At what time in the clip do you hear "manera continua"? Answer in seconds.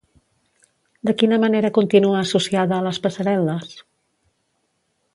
1.43-2.23